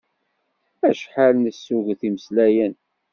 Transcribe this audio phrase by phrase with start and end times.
[0.89, 2.73] Acḥal nessuget imeslayen.